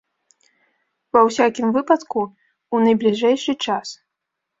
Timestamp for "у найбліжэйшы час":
2.75-3.87